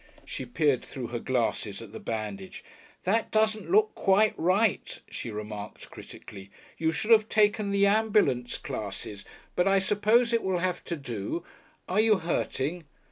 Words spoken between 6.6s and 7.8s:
"You should have taken